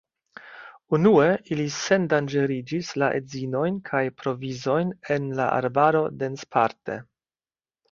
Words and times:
Unue, 0.97 1.27
ili 1.55 1.65
sendanĝeriĝis 1.75 2.89
la 3.03 3.11
edzinojn 3.19 3.79
kaj 3.91 4.03
provizojn 4.23 4.97
en 5.19 5.31
la 5.43 5.49
arbaro 5.61 6.05
densparte. 6.25 7.01